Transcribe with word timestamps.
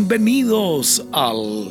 Bienvenidos 0.00 1.04
al 1.12 1.68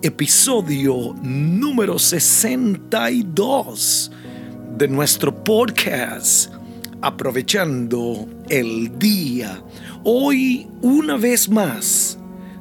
episodio 0.00 1.12
número 1.20 1.98
62 1.98 4.12
de 4.76 4.86
nuestro 4.86 5.42
podcast 5.42 6.52
Aprovechando 7.02 8.28
el 8.48 8.96
Día. 9.00 9.60
Hoy, 10.04 10.68
una 10.82 11.16
vez 11.16 11.48
más, 11.48 12.16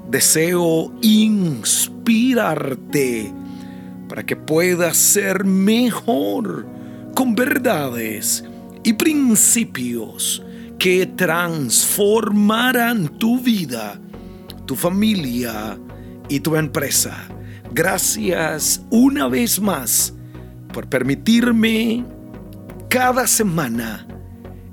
deseo 0.10 0.92
inspirarte 1.04 3.32
para 4.10 4.25
que 4.25 4.36
puedas 4.36 4.98
ser 4.98 5.46
mejor 5.46 6.66
con 7.14 7.36
verdades 7.36 8.43
y 8.84 8.93
principios 8.93 10.42
que 10.79 11.06
transformarán 11.06 13.10
tu 13.20 13.39
vida 13.39 14.02
tu 14.68 14.76
familia 14.76 15.80
y 16.30 16.42
tu 16.42 16.56
empresa. 16.56 17.28
Gracias 17.74 18.84
una 18.92 19.28
vez 19.28 19.60
más 19.60 20.14
por 20.74 20.88
permitirme 20.88 22.06
cada 22.89 23.25
semana 23.25 24.06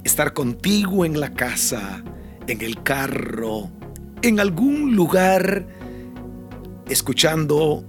estar 0.03 0.35
contigo 0.35 1.05
en 1.05 1.19
la 1.19 1.31
casa, 1.31 2.03
en 2.49 2.61
el 2.61 2.83
carro, 2.83 3.71
en 4.23 4.41
algún 4.41 4.97
lugar, 4.97 5.67
escuchando 6.89 7.85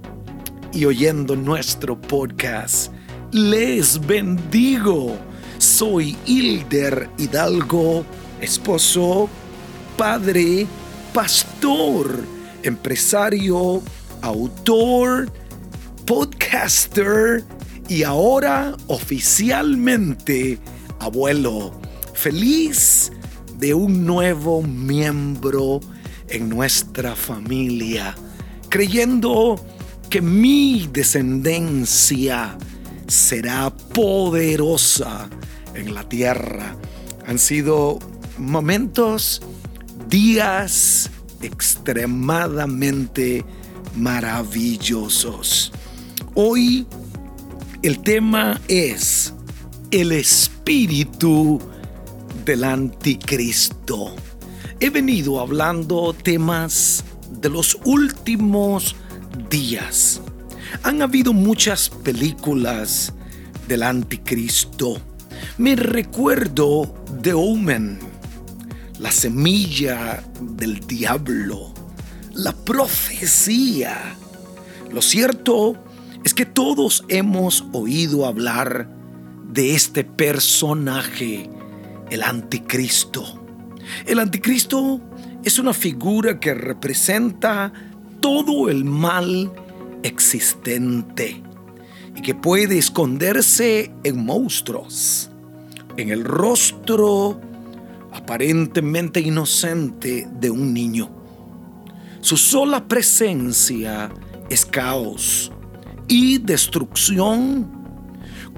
y 0.72 0.84
oyendo 0.84 1.34
nuestro 1.36 2.00
podcast. 2.00 2.92
Les 3.32 4.04
bendigo. 4.06 5.16
Soy 5.58 6.16
Hilder 6.26 7.08
Hidalgo, 7.18 8.04
esposo, 8.40 9.28
padre, 9.96 10.66
pastor, 11.16 12.26
empresario, 12.62 13.82
autor, 14.20 15.32
podcaster 16.04 17.42
y 17.88 18.02
ahora 18.02 18.76
oficialmente 18.88 20.58
abuelo. 21.00 21.72
Feliz 22.12 23.12
de 23.56 23.72
un 23.72 24.04
nuevo 24.04 24.60
miembro 24.60 25.80
en 26.28 26.50
nuestra 26.50 27.16
familia, 27.16 28.14
creyendo 28.68 29.58
que 30.10 30.20
mi 30.20 30.86
descendencia 30.92 32.58
será 33.06 33.70
poderosa 33.70 35.30
en 35.72 35.94
la 35.94 36.06
tierra. 36.06 36.76
Han 37.26 37.38
sido 37.38 38.00
momentos 38.36 39.40
días 40.08 41.10
extremadamente 41.42 43.44
maravillosos. 43.96 45.72
Hoy 46.34 46.86
el 47.82 48.00
tema 48.00 48.60
es 48.68 49.34
el 49.90 50.12
espíritu 50.12 51.60
del 52.44 52.64
anticristo. 52.64 54.14
He 54.80 54.90
venido 54.90 55.40
hablando 55.40 56.14
temas 56.14 57.04
de 57.40 57.48
los 57.48 57.78
últimos 57.84 58.96
días. 59.50 60.20
Han 60.82 61.02
habido 61.02 61.32
muchas 61.32 61.88
películas 61.88 63.12
del 63.66 63.82
anticristo. 63.82 65.00
Me 65.58 65.76
recuerdo 65.76 66.94
de 67.22 67.32
Omen 67.32 67.98
la 68.98 69.10
semilla 69.10 70.22
del 70.40 70.80
diablo, 70.80 71.72
la 72.32 72.52
profecía. 72.52 74.16
Lo 74.90 75.02
cierto 75.02 75.76
es 76.24 76.32
que 76.32 76.46
todos 76.46 77.04
hemos 77.08 77.64
oído 77.72 78.26
hablar 78.26 78.88
de 79.52 79.74
este 79.74 80.04
personaje, 80.04 81.50
el 82.10 82.22
anticristo. 82.22 83.42
El 84.06 84.18
anticristo 84.18 85.00
es 85.44 85.58
una 85.58 85.74
figura 85.74 86.40
que 86.40 86.54
representa 86.54 87.72
todo 88.20 88.68
el 88.68 88.84
mal 88.84 89.52
existente 90.02 91.42
y 92.14 92.22
que 92.22 92.34
puede 92.34 92.78
esconderse 92.78 93.92
en 94.04 94.24
monstruos, 94.24 95.30
en 95.96 96.08
el 96.08 96.24
rostro 96.24 97.40
aparentemente 98.16 99.20
inocente 99.20 100.26
de 100.40 100.50
un 100.50 100.72
niño. 100.72 101.10
Su 102.20 102.36
sola 102.36 102.88
presencia 102.88 104.10
es 104.48 104.64
caos 104.64 105.52
y 106.08 106.38
destrucción 106.38 107.70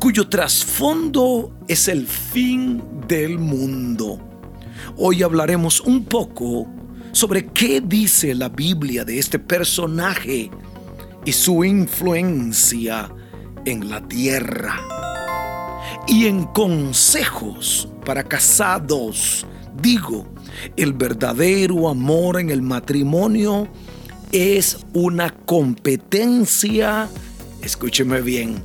cuyo 0.00 0.28
trasfondo 0.28 1.52
es 1.66 1.88
el 1.88 2.06
fin 2.06 2.82
del 3.08 3.38
mundo. 3.38 4.20
Hoy 4.96 5.22
hablaremos 5.22 5.80
un 5.80 6.04
poco 6.04 6.68
sobre 7.12 7.46
qué 7.46 7.80
dice 7.80 8.34
la 8.34 8.48
Biblia 8.48 9.04
de 9.04 9.18
este 9.18 9.38
personaje 9.38 10.50
y 11.24 11.32
su 11.32 11.64
influencia 11.64 13.10
en 13.64 13.90
la 13.90 14.06
tierra. 14.06 14.97
Y 16.08 16.26
en 16.26 16.44
consejos 16.44 17.88
para 18.04 18.24
casados. 18.24 19.46
Digo, 19.80 20.26
el 20.76 20.94
verdadero 20.94 21.88
amor 21.88 22.40
en 22.40 22.50
el 22.50 22.62
matrimonio 22.62 23.68
es 24.32 24.78
una 24.94 25.30
competencia, 25.30 27.08
escúcheme 27.62 28.22
bien, 28.22 28.62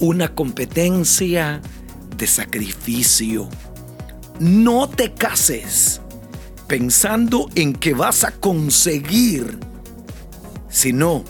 una 0.00 0.34
competencia 0.34 1.62
de 2.16 2.26
sacrificio. 2.26 3.48
No 4.40 4.88
te 4.88 5.14
cases 5.14 6.00
pensando 6.66 7.48
en 7.54 7.74
que 7.74 7.94
vas 7.94 8.24
a 8.24 8.32
conseguir, 8.32 9.58
sino 10.68 11.22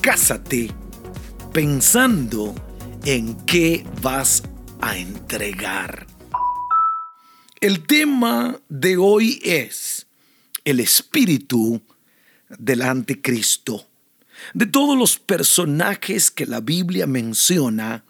cásate 0.00 0.70
pensando 1.52 2.54
en 3.04 3.34
qué 3.46 3.86
vas 4.02 4.42
a 4.80 4.96
entregar. 4.96 6.06
El 7.60 7.86
tema 7.86 8.60
de 8.68 8.96
hoy 8.96 9.40
es 9.42 10.06
el 10.64 10.80
espíritu 10.80 11.82
del 12.48 12.82
anticristo. 12.82 13.86
De 14.54 14.66
todos 14.66 14.96
los 14.96 15.18
personajes 15.18 16.30
que 16.30 16.46
la 16.46 16.60
Biblia 16.60 17.06
menciona, 17.06 18.04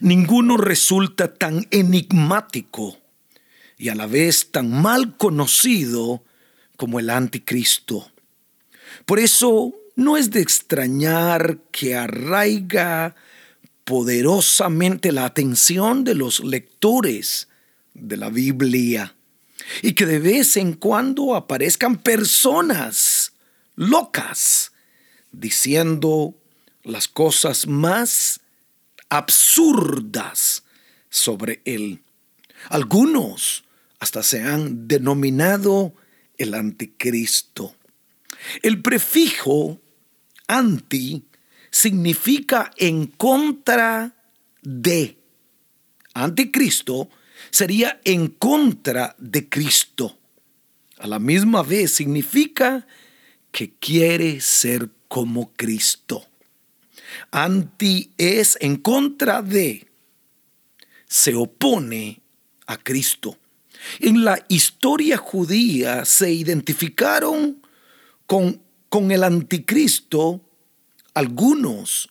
ninguno 0.00 0.56
resulta 0.56 1.34
tan 1.34 1.66
enigmático 1.70 2.96
y 3.76 3.90
a 3.90 3.94
la 3.94 4.06
vez 4.06 4.50
tan 4.50 4.70
mal 4.70 5.16
conocido 5.16 6.24
como 6.76 6.98
el 6.98 7.10
anticristo. 7.10 8.10
Por 9.04 9.18
eso 9.18 9.74
no 9.96 10.16
es 10.16 10.30
de 10.30 10.40
extrañar 10.40 11.58
que 11.70 11.94
arraiga 11.94 13.14
poderosamente 13.86 15.12
la 15.12 15.24
atención 15.24 16.02
de 16.02 16.16
los 16.16 16.40
lectores 16.40 17.48
de 17.94 18.16
la 18.16 18.30
Biblia 18.30 19.14
y 19.80 19.92
que 19.92 20.06
de 20.06 20.18
vez 20.18 20.56
en 20.56 20.72
cuando 20.72 21.36
aparezcan 21.36 21.96
personas 21.96 23.32
locas 23.76 24.72
diciendo 25.30 26.34
las 26.82 27.06
cosas 27.06 27.68
más 27.68 28.40
absurdas 29.08 30.64
sobre 31.08 31.62
él. 31.64 32.02
Algunos 32.68 33.62
hasta 34.00 34.24
se 34.24 34.42
han 34.42 34.88
denominado 34.88 35.94
el 36.38 36.54
anticristo. 36.54 37.76
El 38.62 38.82
prefijo 38.82 39.80
anti 40.48 41.24
significa 41.76 42.70
en 42.78 43.06
contra 43.06 44.16
de. 44.62 45.18
Anticristo 46.14 47.10
sería 47.50 48.00
en 48.04 48.28
contra 48.28 49.14
de 49.18 49.46
Cristo. 49.50 50.16
A 50.96 51.06
la 51.06 51.18
misma 51.18 51.62
vez 51.62 51.92
significa 51.92 52.86
que 53.52 53.74
quiere 53.74 54.40
ser 54.40 54.88
como 55.08 55.52
Cristo. 55.52 56.24
Anti 57.30 58.10
es 58.16 58.56
en 58.62 58.76
contra 58.76 59.42
de, 59.42 59.86
se 61.06 61.34
opone 61.34 62.22
a 62.66 62.78
Cristo. 62.78 63.36
En 64.00 64.24
la 64.24 64.42
historia 64.48 65.18
judía 65.18 66.06
se 66.06 66.32
identificaron 66.32 67.60
con, 68.26 68.62
con 68.88 69.10
el 69.10 69.22
anticristo 69.22 70.45
algunos 71.16 72.10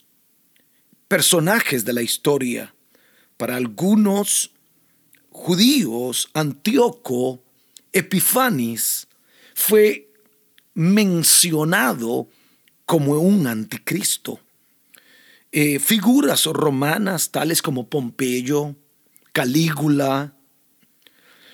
personajes 1.07 1.85
de 1.85 1.93
la 1.93 2.01
historia. 2.01 2.73
Para 3.37 3.55
algunos 3.55 4.51
judíos, 5.29 6.27
Antíoco 6.33 7.43
Epifanis 7.93 9.07
fue 9.53 10.11
mencionado 10.73 12.27
como 12.87 13.19
un 13.19 13.45
anticristo. 13.45 14.39
Eh, 15.51 15.77
figuras 15.77 16.45
romanas 16.45 17.29
tales 17.29 17.61
como 17.61 17.87
Pompeyo, 17.87 18.75
Calígula, 19.33 20.33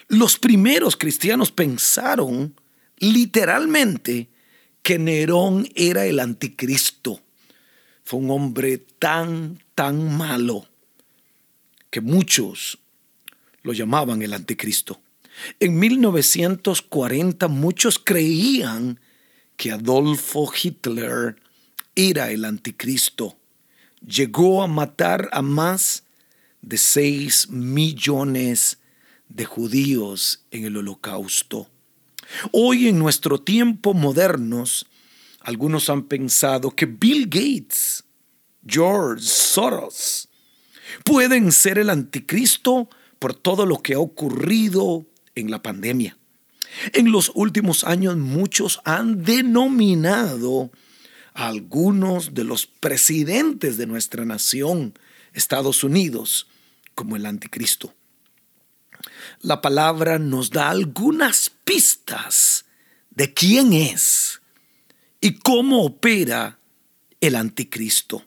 los 0.07 0.39
primeros 0.39 0.95
cristianos 0.95 1.51
pensaron 1.51 2.56
literalmente 2.97 4.30
que 4.83 4.97
Nerón 4.97 5.68
era 5.75 6.06
el 6.06 6.21
anticristo. 6.21 7.21
Fue 8.12 8.19
un 8.19 8.30
hombre 8.30 8.78
tan, 9.00 9.63
tan 9.74 10.18
malo 10.18 10.68
que 11.90 12.02
muchos 12.02 12.78
lo 13.63 13.72
llamaban 13.72 14.22
el 14.22 14.34
anticristo. 14.34 15.00
En 15.62 15.80
1940 15.80 17.48
muchos 17.48 18.00
creían 18.00 19.00
que 19.56 19.72
Adolfo 19.72 20.52
Hitler 20.52 21.38
era 21.96 22.31
el 22.31 22.44
anticristo. 22.44 23.38
Llegó 24.06 24.62
a 24.62 24.68
matar 24.68 25.30
a 25.31 25.42
más 25.42 26.04
de 26.62 26.78
6 26.78 27.48
millones 27.48 28.80
de 29.30 29.46
judíos 29.46 30.44
en 30.52 30.66
el 30.66 30.75
holocausto. 30.75 31.69
Hoy 32.52 32.90
en 32.90 33.00
nuestro 33.00 33.40
tiempo 33.40 33.94
modernos, 33.94 34.86
algunos 35.44 35.90
han 35.90 36.04
pensado 36.04 36.72
que 36.72 36.86
Bill 36.86 37.26
Gates, 37.26 38.04
George 38.66 39.24
Soros, 39.26 40.30
pueden 41.04 41.52
ser 41.52 41.80
el 41.80 41.90
anticristo 41.90 42.90
por 43.20 43.34
todo 43.34 43.66
lo 43.66 43.82
que 43.82 43.96
ha 43.96 44.00
ocurrido 44.00 45.06
en 45.36 45.50
la 45.52 45.62
pandemia. 45.62 46.18
En 46.94 47.12
los 47.12 47.32
últimos 47.36 47.84
años 47.84 48.18
muchos 48.18 48.80
han 48.86 49.24
denominado 49.24 50.72
a 51.34 51.48
algunos 51.48 52.34
de 52.34 52.44
los 52.44 52.66
presidentes 52.66 53.78
de 53.78 53.88
nuestra 53.88 54.26
nación, 54.26 54.94
Estados 55.34 55.84
Unidos, 55.84 56.48
como 56.94 57.16
el 57.16 57.26
anticristo. 57.26 57.94
La 59.42 59.62
palabra 59.62 60.20
nos 60.20 60.52
da 60.52 60.70
algunas 60.70 61.50
pistas 61.50 62.66
de 63.10 63.34
quién 63.34 63.74
es 63.74 64.41
y 65.21 65.35
cómo 65.35 65.83
opera 65.83 66.59
el 67.21 67.35
anticristo. 67.35 68.25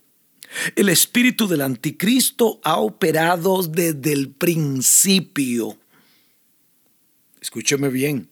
El 0.77 0.89
espíritu 0.89 1.49
del 1.49 1.63
anticristo 1.63 2.61
ha 2.63 2.77
operado 2.77 3.63
desde 3.65 4.13
el 4.13 4.31
principio. 4.31 5.77
Escúcheme 7.41 7.89
bien. 7.89 8.29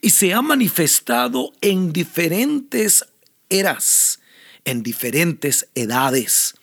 Y 0.00 0.10
se 0.10 0.32
ha 0.32 0.40
manifestado 0.40 1.52
en 1.60 1.92
diferentes 1.92 3.04
eras, 3.48 4.20
en 4.64 4.84
diferentes 4.84 5.66
edades, 5.74 6.54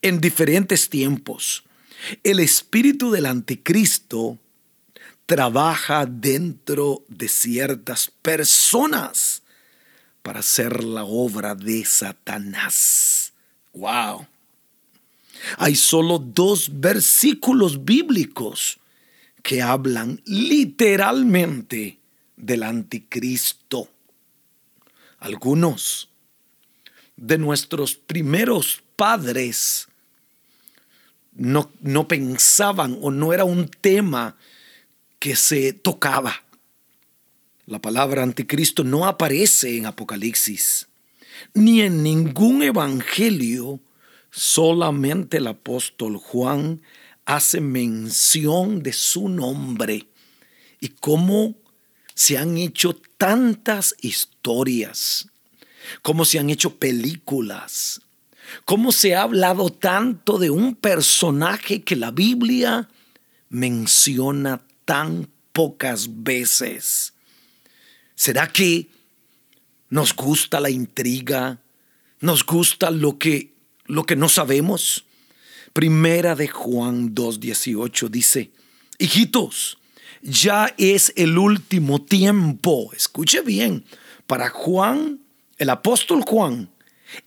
en 0.00 0.20
diferentes 0.20 0.88
tiempos. 0.88 1.64
El 2.22 2.40
espíritu 2.40 3.10
del 3.10 3.26
anticristo 3.26 4.38
trabaja 5.26 6.06
dentro 6.06 7.04
de 7.08 7.28
ciertas 7.28 8.10
personas 8.22 9.43
para 10.24 10.40
hacer 10.40 10.82
la 10.82 11.04
obra 11.04 11.54
de 11.54 11.84
Satanás. 11.84 13.34
¡Wow! 13.74 14.26
Hay 15.58 15.76
solo 15.76 16.18
dos 16.18 16.80
versículos 16.80 17.84
bíblicos 17.84 18.78
que 19.42 19.60
hablan 19.60 20.22
literalmente 20.24 21.98
del 22.38 22.62
anticristo. 22.62 23.90
Algunos 25.18 26.08
de 27.18 27.36
nuestros 27.36 27.94
primeros 27.94 28.82
padres 28.96 29.88
no, 31.34 31.70
no 31.82 32.08
pensaban 32.08 32.96
o 33.02 33.10
no 33.10 33.34
era 33.34 33.44
un 33.44 33.68
tema 33.68 34.38
que 35.18 35.36
se 35.36 35.74
tocaba. 35.74 36.43
La 37.66 37.80
palabra 37.80 38.22
anticristo 38.22 38.84
no 38.84 39.06
aparece 39.06 39.78
en 39.78 39.86
Apocalipsis, 39.86 40.86
ni 41.54 41.80
en 41.80 42.02
ningún 42.02 42.62
evangelio, 42.62 43.80
solamente 44.30 45.38
el 45.38 45.46
apóstol 45.46 46.18
Juan 46.18 46.82
hace 47.24 47.62
mención 47.62 48.82
de 48.82 48.92
su 48.92 49.30
nombre 49.30 50.06
y 50.78 50.88
cómo 50.88 51.54
se 52.14 52.36
han 52.36 52.58
hecho 52.58 52.96
tantas 53.16 53.94
historias, 54.02 55.26
cómo 56.02 56.26
se 56.26 56.38
han 56.38 56.50
hecho 56.50 56.76
películas, 56.76 58.02
cómo 58.66 58.92
se 58.92 59.14
ha 59.14 59.22
hablado 59.22 59.70
tanto 59.70 60.38
de 60.38 60.50
un 60.50 60.74
personaje 60.74 61.82
que 61.82 61.96
la 61.96 62.10
Biblia 62.10 62.90
menciona 63.48 64.60
tan 64.84 65.30
pocas 65.54 66.22
veces. 66.22 67.13
¿Será 68.14 68.48
que 68.52 68.88
nos 69.90 70.14
gusta 70.14 70.60
la 70.60 70.70
intriga? 70.70 71.60
¿Nos 72.20 72.44
gusta 72.44 72.90
lo 72.90 73.18
que, 73.18 73.54
lo 73.86 74.04
que 74.04 74.16
no 74.16 74.28
sabemos? 74.28 75.04
Primera 75.72 76.36
de 76.36 76.48
Juan 76.48 77.14
2.18 77.14 78.08
dice, 78.08 78.52
hijitos, 78.98 79.78
ya 80.22 80.74
es 80.78 81.12
el 81.16 81.36
último 81.36 82.02
tiempo. 82.02 82.90
Escuche 82.94 83.40
bien, 83.40 83.84
para 84.26 84.48
Juan, 84.48 85.20
el 85.58 85.70
apóstol 85.70 86.22
Juan, 86.26 86.70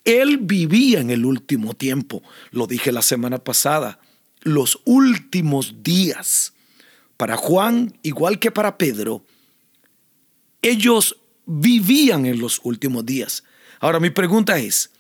él 0.04 0.38
vivía 0.38 1.00
en 1.00 1.10
el 1.10 1.26
último 1.26 1.74
tiempo. 1.74 2.24
Lo 2.52 2.68
dije 2.68 2.92
la 2.92 3.02
semana 3.02 3.38
pasada, 3.44 4.00
los 4.42 4.80
últimos 4.86 5.84
días. 5.84 6.54
Para 7.18 7.36
Juan, 7.36 7.98
igual 8.04 8.40
que 8.40 8.52
para 8.52 8.78
Pedro, 8.78 9.24
ellos 10.62 11.18
vivían 11.46 12.26
en 12.26 12.40
los 12.40 12.60
últimos 12.64 13.06
días. 13.06 13.44
Ahora 13.80 14.00
mi 14.00 14.10
pregunta 14.10 14.58
es, 14.60 14.92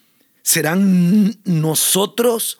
¿serán 0.41 1.35
nosotros 1.43 2.59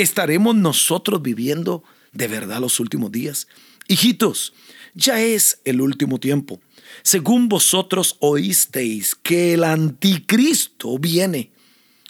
¿Estaremos 0.00 0.56
nosotros 0.56 1.20
viviendo 1.20 1.84
de 2.12 2.26
verdad 2.26 2.58
los 2.58 2.80
últimos 2.80 3.12
días? 3.12 3.48
Hijitos, 3.86 4.54
ya 4.94 5.20
es 5.20 5.60
el 5.66 5.82
último 5.82 6.18
tiempo. 6.18 6.58
Según 7.02 7.50
vosotros 7.50 8.16
oísteis 8.20 9.14
que 9.14 9.52
el 9.52 9.62
anticristo 9.62 10.98
viene, 10.98 11.50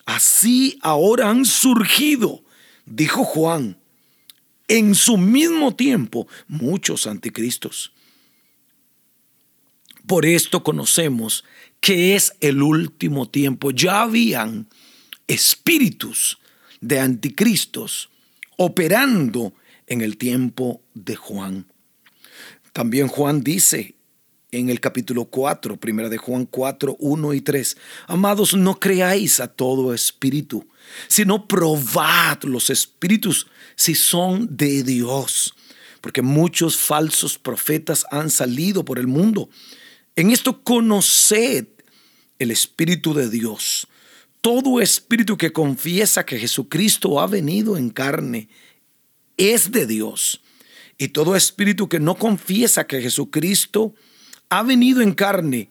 así 0.05 0.78
ahora 0.83 1.31
han 1.31 1.45
surgido, 1.45 2.45
dijo 2.87 3.25
Juan, 3.25 3.76
en 4.69 4.95
su 4.95 5.16
mismo 5.16 5.75
tiempo 5.75 6.28
muchos 6.47 7.09
anticristos. 7.09 7.93
Por 10.11 10.26
esto 10.26 10.64
conocemos 10.64 11.45
que 11.81 12.17
es 12.17 12.33
el 12.40 12.62
último 12.62 13.29
tiempo. 13.29 13.71
Ya 13.71 14.02
habían 14.02 14.69
espíritus 15.29 16.38
de 16.81 16.99
anticristos 16.99 18.11
operando 18.57 19.55
en 19.87 20.00
el 20.00 20.17
tiempo 20.17 20.83
de 20.95 21.14
Juan. 21.14 21.64
También 22.73 23.07
Juan 23.07 23.43
dice 23.43 23.95
en 24.50 24.69
el 24.69 24.81
capítulo 24.81 25.26
4, 25.26 25.76
primera 25.76 26.09
de 26.09 26.19
Juan 26.19 26.45
4, 26.45 26.97
1 26.99 27.35
y 27.35 27.40
3, 27.40 27.76
amados, 28.09 28.55
no 28.55 28.81
creáis 28.81 29.38
a 29.38 29.47
todo 29.47 29.95
espíritu, 29.95 30.67
sino 31.07 31.47
probad 31.47 32.43
los 32.43 32.69
espíritus 32.69 33.47
si 33.76 33.95
son 33.95 34.57
de 34.57 34.83
Dios, 34.83 35.55
porque 36.00 36.21
muchos 36.21 36.76
falsos 36.76 37.38
profetas 37.38 38.05
han 38.11 38.29
salido 38.29 38.85
por 38.85 38.99
el 38.99 39.07
mundo. 39.07 39.49
En 40.17 40.31
esto 40.31 40.62
conoced 40.62 41.67
el 42.38 42.50
espíritu 42.50 43.14
de 43.14 43.29
Dios 43.29 43.87
todo 44.40 44.81
espíritu 44.81 45.37
que 45.37 45.52
confiesa 45.52 46.25
que 46.25 46.38
Jesucristo 46.38 47.21
ha 47.21 47.26
venido 47.26 47.76
en 47.76 47.90
carne 47.90 48.49
es 49.37 49.71
de 49.71 49.87
Dios. 49.87 50.40
Y 50.99 51.09
todo 51.09 51.37
espíritu 51.37 51.88
que 51.88 52.00
no 52.00 52.14
confiesa 52.14 52.87
que 52.87 53.02
Jesucristo 53.02 53.95
ha 54.49 54.62
venido 54.62 55.02
en 55.02 55.12
carne 55.12 55.71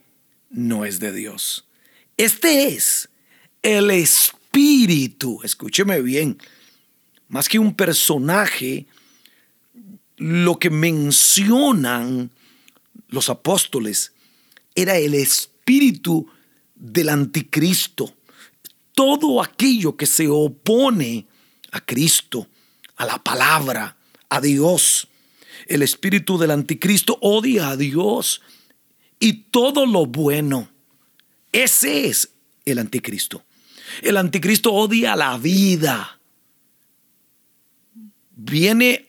no 0.49 0.85
es 0.85 0.99
de 0.99 1.11
Dios. 1.11 1.67
Este 2.17 2.67
es 2.67 3.09
el 3.61 3.91
espíritu, 3.91 5.39
escúcheme 5.43 6.01
bien, 6.01 6.37
más 7.27 7.47
que 7.47 7.59
un 7.59 7.75
personaje, 7.75 8.87
lo 10.17 10.57
que 10.59 10.69
mencionan 10.69 12.31
los 13.07 13.29
apóstoles 13.29 14.13
era 14.81 14.97
el 14.97 15.13
espíritu 15.13 16.27
del 16.75 17.09
anticristo 17.09 18.15
todo 18.99 19.41
aquello 19.41 19.95
que 19.95 20.05
se 20.05 20.27
opone 20.27 21.25
a 21.71 21.79
Cristo, 21.79 22.49
a 22.97 23.05
la 23.05 23.23
palabra, 23.23 23.95
a 24.27 24.41
Dios. 24.41 25.07
El 25.67 25.83
espíritu 25.83 26.37
del 26.37 26.51
anticristo 26.51 27.17
odia 27.21 27.69
a 27.69 27.77
Dios 27.77 28.41
y 29.17 29.45
todo 29.51 29.85
lo 29.85 30.05
bueno 30.05 30.69
Ese 31.53 32.07
es 32.07 32.29
el 32.65 32.77
anticristo. 32.77 33.45
El 34.01 34.17
anticristo 34.17 34.73
odia 34.73 35.15
la 35.15 35.37
vida. 35.37 36.19
Viene 38.35 39.07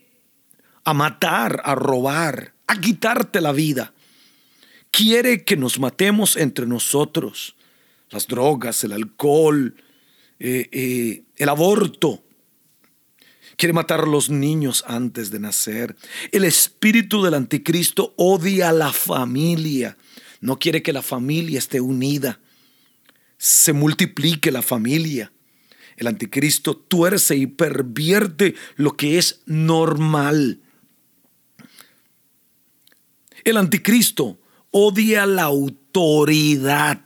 a 0.85 0.95
matar, 0.95 1.63
a 1.65 1.75
robar, 1.75 2.55
a 2.69 2.81
quitarte 2.81 3.41
la 3.41 3.51
vida. 3.51 3.93
Quiere 4.91 5.45
que 5.45 5.57
nos 5.57 5.79
matemos 5.79 6.37
entre 6.37 6.67
nosotros. 6.67 7.57
Las 8.11 8.27
drogas, 8.27 8.83
el 8.85 8.93
alcohol, 8.93 9.75
eh, 10.39 10.69
eh, 10.73 11.23
el 11.37 11.49
aborto. 11.49 12.25
Quiere 13.57 13.73
matar 13.73 14.01
a 14.01 14.07
los 14.07 14.31
niños 14.31 14.85
antes 14.87 15.31
de 15.31 15.39
nacer. 15.39 15.95
El 16.33 16.45
espíritu 16.45 17.23
del 17.23 17.35
anticristo 17.35 18.15
odia 18.17 18.71
a 18.71 18.73
la 18.73 18.93
familia. 18.93 19.97
No 20.41 20.59
quiere 20.59 20.83
que 20.83 20.95
la 20.95 21.03
familia 21.03 21.59
esté 21.59 21.81
unida. 21.81 22.41
Se 23.37 23.73
multiplique 23.73 24.51
la 24.51 24.63
familia. 24.63 25.31
El 25.99 26.07
anticristo 26.07 26.75
tuerce 26.75 27.37
y 27.37 27.47
pervierte 27.47 28.55
lo 28.77 28.97
que 28.97 29.19
es 29.19 29.43
normal. 29.45 30.61
El 33.45 33.59
anticristo 33.59 34.40
odia 34.71 35.27
la 35.27 35.45
autoridad, 35.45 37.03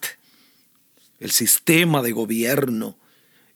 el 1.21 1.31
sistema 1.31 2.03
de 2.03 2.13
gobierno, 2.13 2.97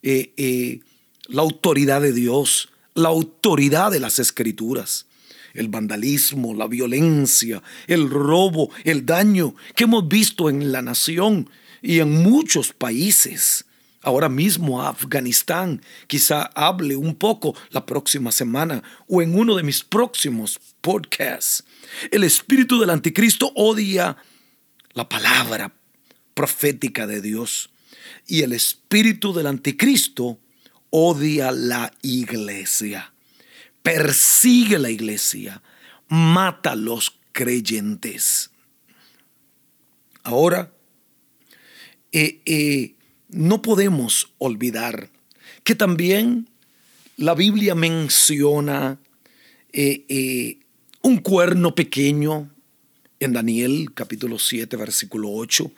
eh, 0.03 0.33
eh, 0.37 0.81
la 1.27 1.43
autoridad 1.43 2.01
de 2.01 2.13
Dios, 2.13 2.71
la 2.95 3.09
autoridad 3.09 3.91
de 3.91 4.01
las 4.01 4.19
escrituras, 4.19 5.07
el 5.55 5.69
vandalismo, 5.69 6.55
la 6.55 6.67
violencia, 6.67 7.63
el 7.87 8.09
robo, 8.11 8.71
el 8.85 9.05
daño 9.05 9.55
que 9.75 9.85
hemos 9.85 10.09
visto 10.09 10.49
en 10.49 10.73
la 10.73 10.83
nación 10.83 11.51
y 11.83 12.01
en 12.01 12.11
muchos 12.11 12.73
países. 12.73 13.65
Ahora 14.09 14.31
mismo 14.31 14.81
Afganistán, 14.81 15.83
quizá 16.07 16.45
hable 16.55 16.97
un 16.97 17.15
poco 17.15 17.55
la 17.69 17.85
próxima 17.85 18.33
semana 18.33 18.83
o 19.07 19.21
en 19.21 19.39
uno 19.39 19.55
de 19.55 19.63
mis 19.63 19.85
próximos 19.85 20.59
podcasts. 20.81 21.63
El 22.11 22.25
espíritu 22.25 22.81
del 22.81 22.89
anticristo 22.89 23.53
odia 23.55 24.17
la 24.95 25.07
palabra 25.11 25.75
profética 26.33 27.07
de 27.07 27.21
Dios 27.21 27.69
y 28.27 28.41
el 28.41 28.55
espíritu 28.55 29.35
del 29.35 29.47
anticristo 29.47 30.39
odia 30.89 31.53
la 31.53 31.93
iglesia, 32.01 33.13
persigue 33.83 34.79
la 34.79 34.89
iglesia, 34.89 35.61
mata 36.09 36.73
a 36.73 36.77
los 36.77 37.19
creyentes. 37.33 38.53
Ahora, 40.23 40.73
eh, 42.11 42.41
eh, 42.47 42.95
no 43.29 43.63
podemos 43.63 44.33
olvidar 44.39 45.11
que 45.65 45.75
también 45.75 46.49
la 47.17 47.35
Biblia 47.35 47.75
menciona 47.75 48.99
eh, 49.73 50.59
un 51.03 51.19
cuerno 51.19 51.75
pequeño 51.75 52.51
en 53.21 53.33
Daniel 53.33 53.91
capítulo 53.95 54.39
7 54.39 54.77
versículo 54.77 55.31
8. 55.33 55.71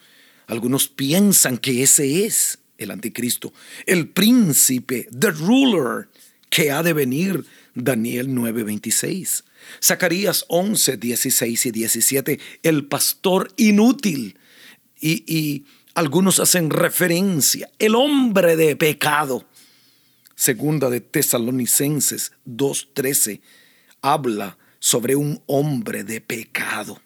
Algunos 0.47 0.89
piensan 0.89 1.59
que 1.59 1.83
ese 1.83 2.25
es 2.25 2.59
el 2.79 2.91
anticristo, 2.91 3.53
el 3.87 4.09
príncipe, 4.09 5.09
the 5.17 5.31
ruler 5.31 6.09
que 6.49 6.71
ha 6.71 6.83
de 6.83 6.93
venir, 6.93 7.45
Daniel 7.75 8.29
9:26. 8.29 9.45
Zacarías 9.83 10.45
11, 10.49 10.97
16 10.97 11.67
y 11.67 11.71
17, 11.71 12.41
el 12.63 12.87
pastor 12.87 13.53
inútil. 13.57 14.39
Y, 15.01 15.25
y 15.27 15.65
algunos 16.01 16.41
hacen 16.41 16.71
referencia, 16.71 17.71
el 17.79 17.95
hombre 17.95 18.57
de 18.57 18.75
pecado. 18.75 19.45
Segunda 20.35 20.89
de 20.89 21.03
Tesalonicenses 21.03 22.33
2:13 22.47 23.43
habla 24.01 24.57
sobre 24.79 25.15
un 25.15 25.43
hombre 25.47 26.03
de 26.03 26.23
pecado. 26.23 26.99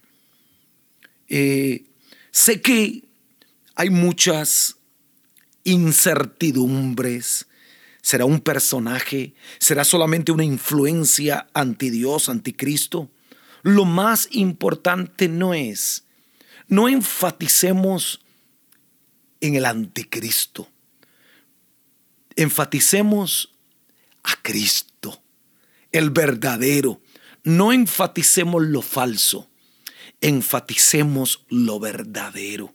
Eh, 1.29 1.87
sé 2.31 2.61
que 2.61 3.03
hay 3.75 3.91
muchas 3.91 4.77
incertidumbres. 5.65 7.49
¿Será 8.01 8.27
un 8.27 8.39
personaje? 8.39 9.35
¿Será 9.59 9.83
solamente 9.83 10.31
una 10.31 10.45
influencia 10.45 11.49
anti 11.53 11.91
Dios, 11.91 12.29
anticristo? 12.29 13.11
Lo 13.63 13.87
más 13.87 14.29
importante 14.31 15.27
no 15.27 15.53
es, 15.53 16.05
no 16.69 16.89
enfaticemos 16.89 18.21
en 19.41 19.55
el 19.57 19.65
anticristo. 19.65 20.69
Enfaticemos 22.37 23.55
a 24.23 24.35
Cristo, 24.43 25.23
el 25.93 26.11
verdadero. 26.11 27.01
No 27.45 27.73
enfaticemos 27.73 28.63
lo 28.63 28.83
falso, 28.83 29.51
enfaticemos 30.21 31.45
lo 31.49 31.79
verdadero. 31.79 32.75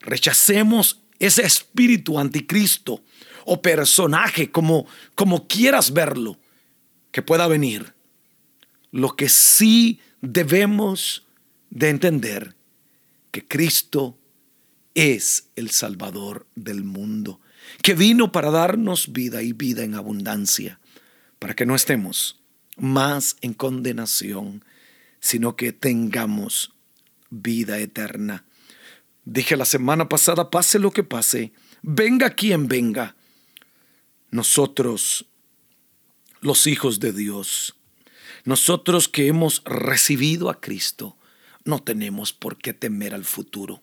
Rechacemos 0.00 1.00
ese 1.18 1.42
espíritu 1.42 2.18
anticristo 2.18 3.02
o 3.44 3.60
personaje, 3.60 4.50
como, 4.50 4.86
como 5.14 5.46
quieras 5.48 5.92
verlo, 5.92 6.38
que 7.10 7.22
pueda 7.22 7.46
venir. 7.48 7.94
Lo 8.92 9.16
que 9.16 9.28
sí 9.28 10.00
debemos 10.20 11.26
de 11.70 11.90
entender, 11.90 12.56
que 13.30 13.46
Cristo 13.46 14.19
es 14.94 15.48
el 15.56 15.70
Salvador 15.70 16.46
del 16.54 16.84
mundo, 16.84 17.40
que 17.82 17.94
vino 17.94 18.32
para 18.32 18.50
darnos 18.50 19.12
vida 19.12 19.42
y 19.42 19.52
vida 19.52 19.84
en 19.84 19.94
abundancia, 19.94 20.80
para 21.38 21.54
que 21.54 21.66
no 21.66 21.74
estemos 21.74 22.40
más 22.76 23.36
en 23.40 23.54
condenación, 23.54 24.64
sino 25.20 25.56
que 25.56 25.72
tengamos 25.72 26.72
vida 27.28 27.78
eterna. 27.78 28.44
Dije 29.24 29.56
la 29.56 29.64
semana 29.64 30.08
pasada, 30.08 30.50
pase 30.50 30.78
lo 30.78 30.90
que 30.90 31.04
pase, 31.04 31.52
venga 31.82 32.30
quien 32.30 32.68
venga, 32.68 33.14
nosotros, 34.30 35.26
los 36.40 36.66
hijos 36.66 37.00
de 37.00 37.12
Dios, 37.12 37.76
nosotros 38.44 39.08
que 39.08 39.26
hemos 39.26 39.62
recibido 39.64 40.48
a 40.48 40.60
Cristo, 40.60 41.16
no 41.64 41.82
tenemos 41.82 42.32
por 42.32 42.56
qué 42.56 42.72
temer 42.72 43.14
al 43.14 43.24
futuro. 43.24 43.82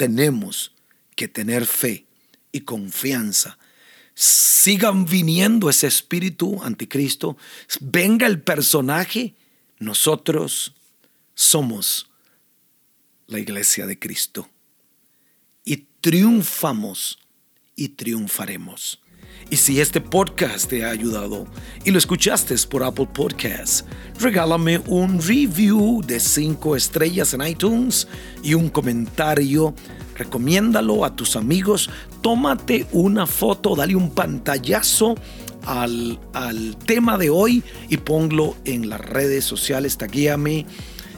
Tenemos 0.00 0.72
que 1.14 1.28
tener 1.28 1.66
fe 1.66 2.06
y 2.52 2.62
confianza. 2.62 3.58
Sigan 4.14 5.04
viniendo 5.04 5.68
ese 5.68 5.88
espíritu 5.88 6.58
anticristo, 6.62 7.36
venga 7.82 8.26
el 8.26 8.40
personaje, 8.40 9.34
nosotros 9.78 10.72
somos 11.34 12.08
la 13.26 13.40
iglesia 13.40 13.84
de 13.84 13.98
Cristo. 13.98 14.48
Y 15.66 15.86
triunfamos 16.00 17.18
y 17.76 17.90
triunfaremos. 17.90 19.02
Y 19.48 19.56
si 19.56 19.80
este 19.80 20.00
podcast 20.00 20.68
te 20.68 20.84
ha 20.84 20.90
ayudado 20.90 21.46
y 21.84 21.90
lo 21.90 21.98
escuchaste 21.98 22.54
por 22.68 22.84
Apple 22.84 23.08
Podcasts, 23.12 23.84
regálame 24.18 24.78
un 24.86 25.20
review 25.20 26.02
de 26.06 26.20
5 26.20 26.76
estrellas 26.76 27.34
en 27.34 27.46
iTunes 27.46 28.06
y 28.42 28.54
un 28.54 28.68
comentario. 28.68 29.74
Recomiéndalo 30.16 31.04
a 31.04 31.16
tus 31.16 31.36
amigos. 31.36 31.88
Tómate 32.20 32.86
una 32.92 33.26
foto, 33.26 33.74
dale 33.74 33.96
un 33.96 34.10
pantallazo 34.10 35.14
al, 35.64 36.20
al 36.32 36.76
tema 36.76 37.16
de 37.16 37.30
hoy 37.30 37.62
y 37.88 37.96
ponlo 37.96 38.56
en 38.64 38.88
las 38.88 39.00
redes 39.00 39.44
sociales. 39.44 39.96
Taguíame 39.96 40.66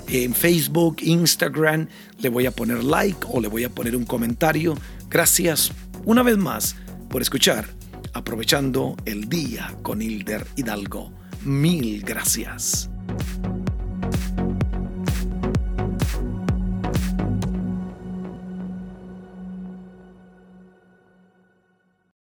en 0.08 0.34
Facebook, 0.34 0.96
Instagram, 1.00 1.88
le 2.18 2.28
voy 2.28 2.46
a 2.46 2.50
poner 2.50 2.84
like 2.84 3.26
o 3.30 3.40
le 3.40 3.48
voy 3.48 3.64
a 3.64 3.70
poner 3.70 3.96
un 3.96 4.04
comentario. 4.04 4.74
Gracias 5.10 5.72
una 6.04 6.22
vez 6.22 6.36
más 6.36 6.76
por 7.08 7.22
escuchar, 7.22 7.68
aprovechando 8.12 8.96
el 9.04 9.28
día 9.28 9.74
con 9.82 10.02
Hilder 10.02 10.46
Hidalgo. 10.56 11.12
Mil 11.44 12.02
gracias. 12.02 12.91